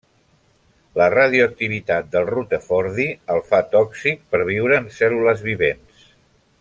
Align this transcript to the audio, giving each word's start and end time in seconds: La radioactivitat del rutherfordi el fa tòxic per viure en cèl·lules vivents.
La 0.99 1.09
radioactivitat 1.13 2.09
del 2.15 2.25
rutherfordi 2.31 3.05
el 3.35 3.43
fa 3.51 3.61
tòxic 3.75 4.25
per 4.33 4.43
viure 4.49 4.81
en 4.85 4.89
cèl·lules 5.01 5.45
vivents. 5.51 6.11